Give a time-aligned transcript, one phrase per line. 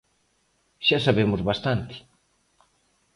[0.87, 1.95] Xa sabemos bastante.